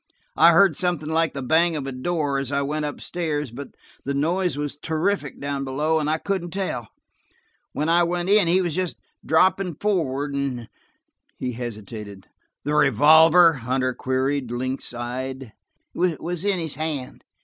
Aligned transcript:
I 0.35 0.51
heard 0.53 0.75
something 0.75 1.09
like 1.09 1.35
the 1.35 1.43
bang 1.43 1.75
of 1.75 1.85
a 1.85 1.91
door 1.91 2.39
as 2.39 2.51
I 2.51 2.63
went 2.63 2.85
upstairs, 2.85 3.51
but 3.51 3.75
the 4.03 4.15
noise 4.15 4.57
was 4.57 4.75
terrific 4.75 5.39
down 5.39 5.63
below, 5.63 5.99
and 5.99 6.09
I 6.09 6.17
couldn't 6.17 6.49
tell. 6.49 6.87
When 7.73 7.87
I 7.87 8.01
went 8.01 8.27
in, 8.27 8.47
he 8.47 8.61
was 8.63 8.73
just 8.73 8.97
dropping 9.23 9.75
forward, 9.75 10.33
and–" 10.33 10.69
he 11.37 11.51
hesitated. 11.51 12.25
"The 12.63 12.73
revolver?" 12.73 13.53
Hunter 13.53 13.93
queried, 13.93 14.49
lynx 14.49 14.91
eyed. 14.91 15.53
"Was 15.93 16.45
in 16.45 16.57
his 16.57 16.73
hand. 16.73 17.23